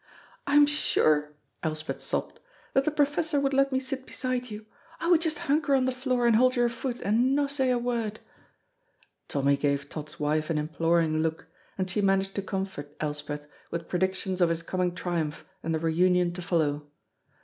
[0.47, 2.39] "I'm sure," Elspeth sobbed,
[2.73, 4.65] "that the professor would let me sit beside you;
[4.99, 7.77] I would just hunker on the floor and hold your foot and no say a
[7.77, 8.19] word."
[9.27, 11.45] Tommy gave Tod's wife an imploring look,
[11.77, 16.31] and she managed to comfort Elspeth with predictions of his coming triumph and the reunion
[16.31, 16.87] to follow.